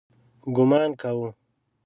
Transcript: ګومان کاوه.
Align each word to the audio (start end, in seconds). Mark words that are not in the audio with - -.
ګومان 0.55 0.89
کاوه. 1.01 1.29